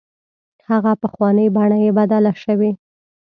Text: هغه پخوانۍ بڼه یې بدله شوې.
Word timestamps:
هغه 0.69 0.91
پخوانۍ 1.01 1.47
بڼه 1.55 1.77
یې 1.83 1.91
بدله 1.99 2.31
شوې. 2.43 2.71